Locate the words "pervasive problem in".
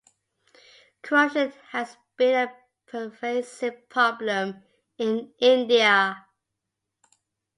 2.87-5.31